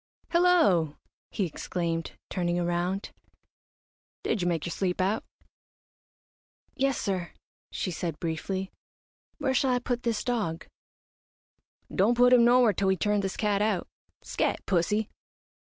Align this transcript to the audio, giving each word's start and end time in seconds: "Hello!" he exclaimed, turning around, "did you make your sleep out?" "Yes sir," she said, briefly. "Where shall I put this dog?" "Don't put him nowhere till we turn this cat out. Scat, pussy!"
"Hello!" 0.31 0.97
he 1.29 1.45
exclaimed, 1.45 2.13
turning 2.31 2.59
around, 2.59 3.11
"did 4.23 4.41
you 4.41 4.47
make 4.47 4.65
your 4.65 4.71
sleep 4.71 4.99
out?" 4.99 5.23
"Yes 6.73 6.99
sir," 6.99 7.33
she 7.69 7.91
said, 7.91 8.19
briefly. 8.19 8.71
"Where 9.37 9.53
shall 9.53 9.69
I 9.69 9.77
put 9.77 10.01
this 10.01 10.23
dog?" 10.23 10.65
"Don't 11.93 12.17
put 12.17 12.33
him 12.33 12.43
nowhere 12.43 12.73
till 12.73 12.87
we 12.87 12.97
turn 12.97 13.19
this 13.19 13.37
cat 13.37 13.61
out. 13.61 13.87
Scat, 14.23 14.65
pussy!" 14.65 15.11